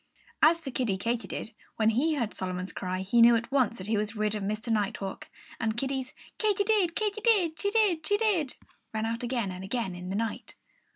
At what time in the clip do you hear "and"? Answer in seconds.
5.59-5.77, 9.51-9.63